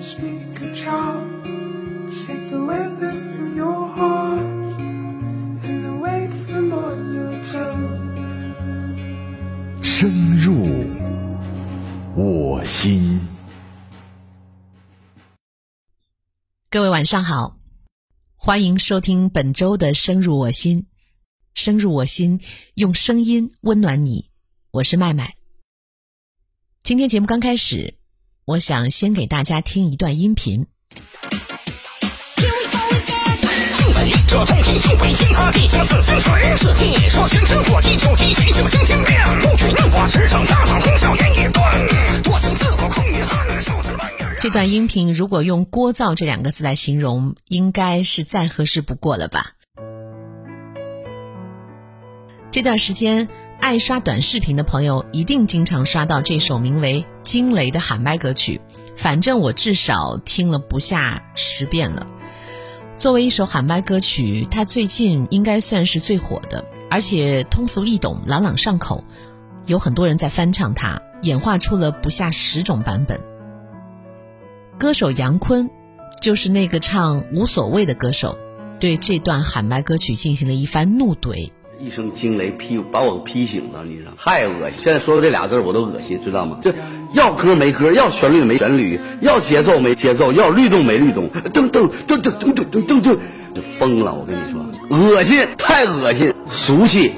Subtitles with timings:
[0.00, 1.44] speak a child.
[2.08, 4.80] Take the weather from your heart
[5.64, 7.98] and the weight from on your tongue.
[9.82, 10.62] 深入
[12.16, 13.20] 我心。
[16.70, 17.58] 各位晚上好，
[18.36, 20.82] 欢迎收听本周的《深入我心》，
[21.54, 22.40] 深入我心，
[22.74, 24.30] 用声音温暖你。
[24.70, 25.34] 我是麦麦。
[26.80, 27.97] 今天节目刚开始，
[28.48, 30.64] 我想先给大家听一段音频。
[32.38, 32.48] 京
[33.94, 44.38] 北这通体系北京，它地下四星锤，世纪说全真火鸡就地气九星天变，不许怒挂职场家长通宵云一端，多情自我空余汉，少之万人。
[44.40, 49.48] 这段音频如果用“聒噪”这两个字来形容，应该是再合适不过了吧？
[52.50, 53.28] 这段时间，
[53.60, 58.58] 爱刷短视频的朋友一定经常刷到这首名为《惊雷》的喊麦歌曲，
[58.96, 62.06] 反正我至少听了不下十遍了。
[62.96, 69.04] 作为一首喊麦歌曲，它最近应该算是最火的，而且通俗易懂、朗朗上口，
[69.66, 73.20] 有很多人在翻唱它，演化出了不下十种版本。
[74.78, 75.68] 歌手杨坤，
[76.22, 78.38] 就是那个唱《无所谓》的歌手，
[78.80, 81.50] 对这段喊麦歌曲进行了一番怒怼。
[81.80, 84.80] 一声惊雷劈把我劈醒了，你知道太恶心。
[84.82, 86.58] 现在说的这俩字我都恶心，知道吗？
[86.60, 86.74] 这
[87.14, 93.18] 要歌没歌，要旋律没旋律，要节奏没节奏，要律动没律动，噔噔噔噔噔噔噔噔噔，
[93.54, 94.12] 就疯了！
[94.12, 97.12] 我跟你说，恶心，太恶心，俗气。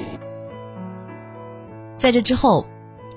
[1.97, 2.67] 在这之后，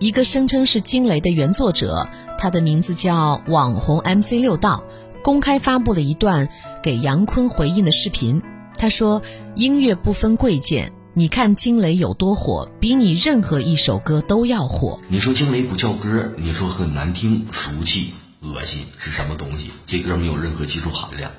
[0.01, 4.83] 一个声称是惊雷的原作者，他的名字叫网红 MC 六道，
[5.23, 6.49] 公开发布了一段
[6.83, 8.41] 给杨坤回应的视频。
[8.77, 9.23] 他说
[9.55, 14.99] ：“音乐不分贵贱，你看惊雷有多火，比你任何一首歌都要火。
[15.07, 19.71] 你说惊雷不叫歌，你说很难听、俗气、恶心是什么东西？
[19.87, 21.31] 这歌没有任何技术含量。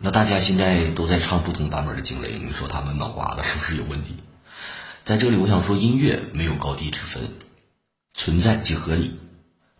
[0.00, 4.16] 那大家现在都在唱不同版本的惊雷，你说他们脑瓜子是不是有问题？
[5.04, 7.22] 在这里，我想说，音乐没有高低之分，
[8.14, 9.14] 存在即合理。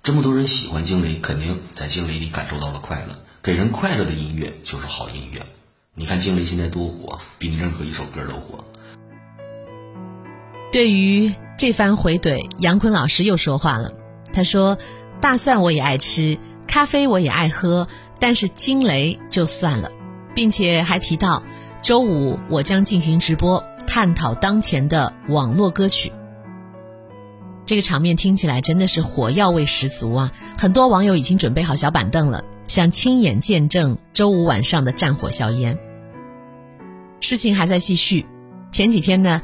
[0.05, 3.19] 这么多人喜欢惊雷，肯定在惊雷里感受到了快乐。
[3.43, 5.45] 给人快乐的音乐就是好音乐。
[5.97, 8.65] 你看惊雷现在多火，比你任何一首歌都火。
[10.75, 13.93] 对于这番回怼，杨坤老师又说话了。
[14.33, 14.77] 他说
[15.23, 16.37] ：“大蒜我也爱吃，
[16.67, 17.87] 咖啡我也爱喝，
[18.19, 19.93] 但是惊雷就算了，
[20.35, 21.45] 并且还提到
[21.81, 26.11] 周五我将进行直播，探讨当前的网络歌曲。”
[27.65, 30.33] 这个场面听起来真的是火药味十足啊！
[30.59, 35.79] 很多网友已经准备好小板凳了，想亲眼见证周五晚上的战火硝烟。
[37.21, 38.27] 事情还在继续，
[38.73, 39.41] 前几天呢。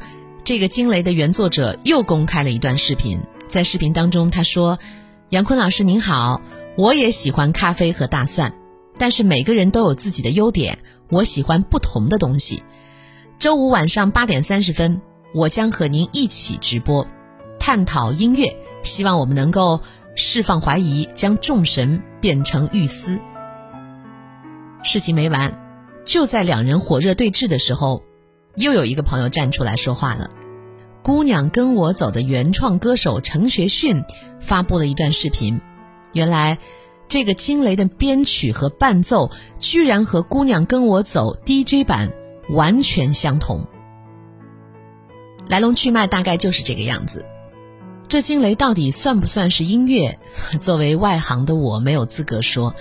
[0.51, 4.77] 这个惊雷的原作者又公开了一段视频，在视频当中，他说
[5.31, 6.41] ：“杨坤老师您好，
[6.75, 8.53] 我也喜欢咖啡和大蒜，
[8.97, 10.79] 但是每个人都有自己的优点，
[11.09, 12.63] 我喜欢不同的东西。
[13.39, 15.01] 周五晚上八点三十分，
[15.33, 17.07] 我将和您一起直播，
[17.57, 18.53] 探讨音乐，
[18.83, 19.79] 希望我们能够
[20.17, 23.17] 释放怀疑，将众神变成玉丝。”
[24.83, 25.57] 事情没完，
[26.03, 28.03] 就在两人火热对峙的时候。
[28.57, 30.25] 又有一个朋友站出来说话了，
[31.03, 34.03] 《姑娘跟我走》的原创歌手陈学迅
[34.39, 35.59] 发布了一段视频。
[36.13, 36.59] 原来，
[37.07, 42.11] 这个惊雷的编曲和伴奏居然和《姑娘跟我走》DJ 版
[42.49, 43.65] 完全相同。
[45.47, 47.25] 来龙去脉大概就是这个样子。
[48.07, 50.19] 这惊雷到底算不算是音乐？
[50.59, 52.75] 作为外行的我没有资格说，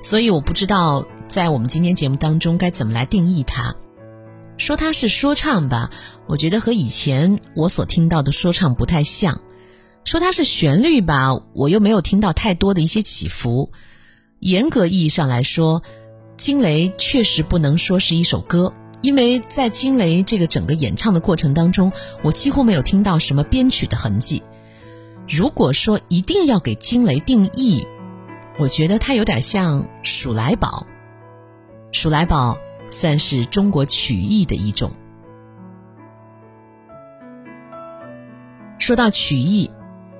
[0.00, 3.76] 所以我不知道在我们今天节目当中该怎么来定义它。
[4.58, 5.90] 说它是说唱吧，
[6.26, 9.40] 我觉得和以前我所听到的说唱不太像；
[10.04, 13.70] 说它是旋律吧，我又没有听到太多的一些起伏。
[14.40, 15.82] 严格意义上来说，
[16.36, 18.72] 惊雷确实不能说是一首歌，
[19.02, 21.92] 因为在惊雷这个整个演唱的过程当中，
[22.22, 24.42] 我几乎没有听到什么编曲的痕迹。
[25.28, 27.86] 如果说一定要给惊雷定义，
[28.58, 30.86] 我觉得它有点像鼠来宝。
[31.92, 32.58] 鼠来宝。
[32.88, 34.90] 算是中国曲艺的一种。
[38.78, 39.70] 说到曲艺，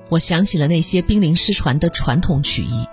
[0.09, 2.85] 我想起了那些濒临失传的传统曲艺，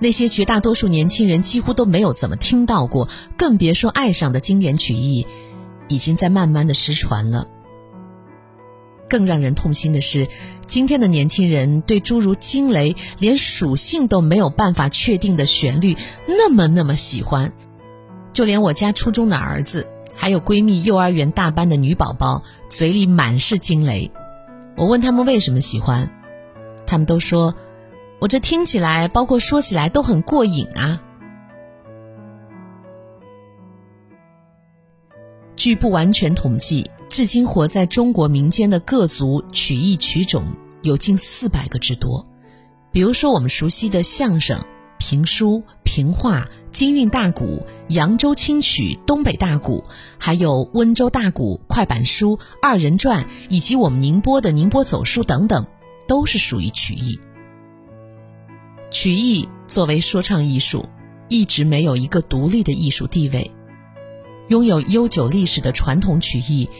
[0.00, 5.26] 那些绝大多数年轻人几乎都没有怎么听到过，更别说爱上的经典曲艺，
[5.88, 7.46] 已经在慢慢的失传了。
[9.08, 10.26] 更让人痛心的是，
[10.66, 15.96] 今天的年轻人对诸如惊雷连属性都没有办法确定的旋律，
[16.26, 17.52] 那么那么喜欢。
[18.32, 19.86] 就连我家初中的儿子，
[20.16, 24.10] 还有闺蜜幼儿园大班的女宝宝，嘴里满是惊雷。
[24.76, 26.10] 我问他们为什么喜欢，
[26.86, 27.54] 他们都说，
[28.20, 31.02] 我这听起来，包括说起来都很过瘾啊。
[35.54, 40.44] 据不完全统计，至今活在中国民间的各族曲艺曲种
[40.82, 42.26] 有近四百个之多。
[42.90, 44.58] 比如说我们熟悉的相声、
[44.98, 45.62] 评书、
[45.94, 49.84] 评话、京韵大鼓、扬州清曲、东北大鼓，
[50.18, 55.66] 还有温州大鼓、快板书、二人转，以及我们宁波的宁波走书等等，
[56.08, 57.20] 都是属于曲艺。
[58.90, 60.88] 曲艺作为说唱艺术，
[61.28, 63.50] 一直没有一个独立的艺术地位。
[64.48, 66.70] 拥有悠久历史的传统曲艺，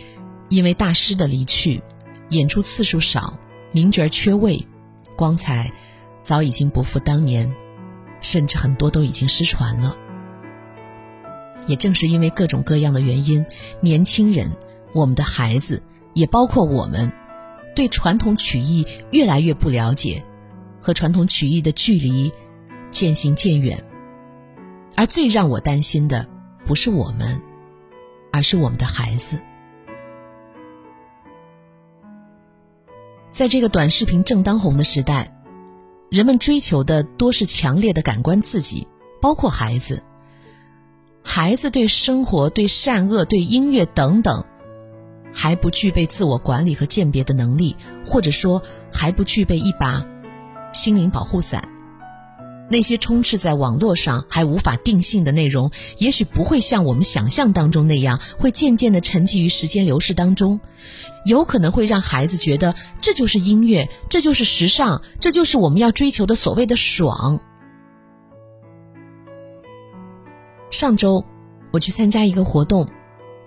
[0.49, 1.82] 因为大师的离去，
[2.31, 3.38] 演出次数少，
[3.73, 4.67] 名角缺位，
[5.19, 5.70] 光彩
[6.23, 7.55] 早已经不复当年，
[8.23, 9.95] 甚至很多都已经失传了。
[11.67, 13.45] 也正是因为各种各样的原因，
[13.83, 14.51] 年轻人、
[14.95, 15.83] 我们的孩子，
[16.15, 17.13] 也包括我们，
[17.75, 20.25] 对传统曲艺越来越不了解，
[20.81, 22.33] 和传统曲艺的距离
[22.89, 23.85] 渐行渐远。
[24.97, 26.27] 而最让我担心的，
[26.65, 27.43] 不是我们。
[28.35, 29.43] 而是我们的孩子，
[33.29, 35.31] 在这个短视频正当红的时代，
[36.12, 38.87] 人们追求的多是强烈的感官刺激，
[39.19, 40.03] 包括孩子。
[41.25, 44.44] 孩子对生活、对善恶、对音乐等等，
[45.32, 48.62] 还不具备自我管理和鉴别的能力，或者说
[48.93, 50.06] 还不具备一把
[50.70, 51.67] 心灵保护伞。
[52.73, 60.59] 那些充斥在网络上还无法定性的内容，也许不会像我们想象当中那样，会渐渐的沉寂于时间流逝当中，
[61.27, 67.41] 有可能会让孩子觉得这就是音乐，这就是时尚，这就是我们要追求的所谓的爽。
[70.71, 71.27] 上周
[71.75, 72.89] 我去参加一个活动，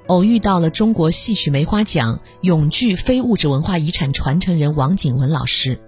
[0.06, 5.82] 偶遇到了中国戏曲梅花奖永剧非物质文化遗产传承人王景文老师。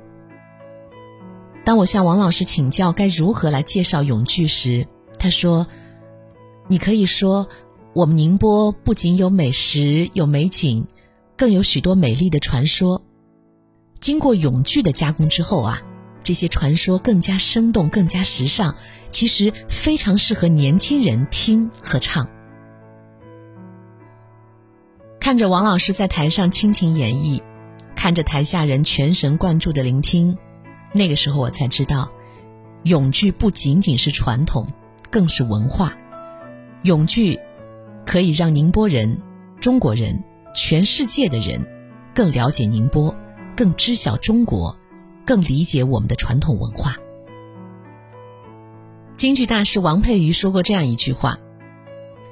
[1.67, 4.87] 当我向王老师请教该如何来介绍永剧时，
[5.19, 5.67] 他说
[6.69, 7.49] ：“你可以说，
[7.91, 10.87] 我们宁波不仅有美食、有美景，
[11.35, 13.03] 更有许多美丽的传说。
[13.99, 15.81] 经过永剧的加工之后啊，
[16.23, 18.73] 这些传说更加生动、更加时尚，
[19.09, 22.29] 其实非常适合年轻人听和唱。”
[25.19, 27.41] 看着王老师在台上倾情演绎，
[27.93, 30.37] 看着台下人全神贯注的聆听。
[30.93, 32.11] 那个时候我才知道，
[32.83, 34.71] 永剧不仅仅是传统，
[35.09, 35.97] 更是文化。
[36.83, 37.39] 永剧
[38.05, 39.21] 可以让宁波人、
[39.59, 40.23] 中国人、
[40.55, 41.67] 全世界的人
[42.15, 43.15] 更了解宁波，
[43.55, 44.77] 更知晓中国，
[45.25, 46.95] 更理解我们的传统文化。
[49.17, 51.37] 京剧大师王佩瑜说过这样一句话：“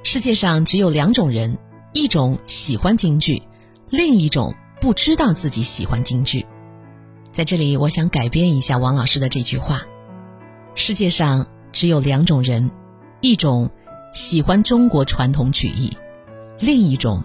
[0.04, 1.58] 世界上只有两种人，
[1.94, 3.42] 一种喜欢京剧，
[3.90, 6.46] 另一种不知道自己喜欢京剧。”
[7.36, 9.82] 在这里，我想改编一下王老师的这句话：
[10.74, 12.72] 世界上只有两种人，
[13.20, 13.70] 一种
[14.14, 15.92] 喜欢中国传统曲艺，
[16.62, 17.22] 另一种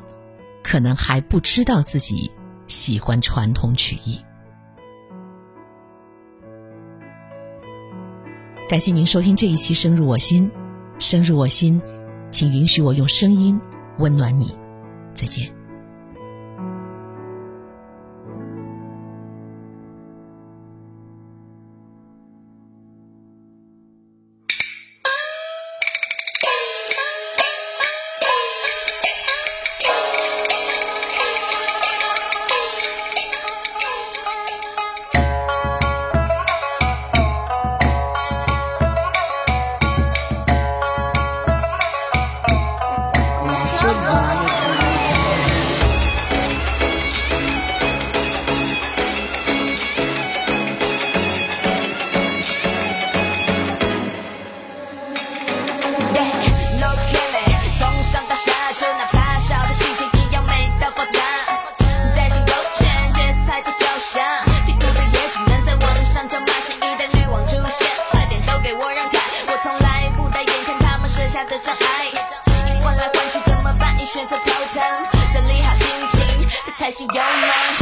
[0.65, 2.29] 可能还不知道自己
[2.67, 4.19] 喜欢传统曲艺。
[8.69, 10.51] 感谢您收听这一期《深入我心》，
[10.99, 11.81] 深入我心，
[12.33, 13.61] 请允许我用声音
[14.01, 14.59] 温暖你。
[15.15, 15.60] 再见。
[77.00, 77.79] Young name.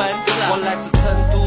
[0.00, 1.44] 我来自成都，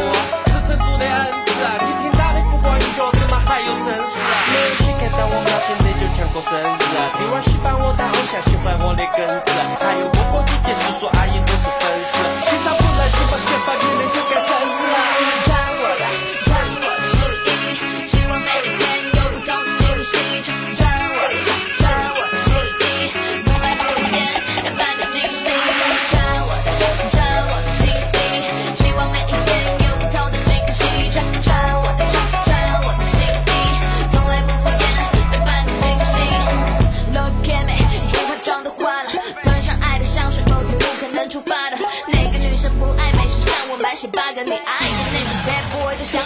[0.53, 1.57] 是成都的恩赐。
[1.57, 4.21] 你听到的不光音乐，怎么还有真实？
[4.21, 6.85] 每天看到我描写的就像过生日。
[7.17, 9.49] 弟娃喜欢我当偶像，喜欢我的根子。
[9.81, 12.13] 还有哥哥姐姐叔叔阿姨都是粉丝。
[12.45, 15.52] 欣赏不来就把钱把你们就该升职。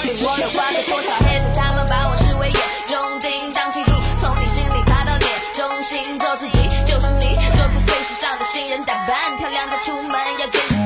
[0.10, 7.38] 我有话个多小黑子他们把我视为眼中钉当嫉妒从你心里爬到脸中心做自己就是你。
[7.56, 10.77] 做不最时尚的新人打扮漂亮再出门要坚持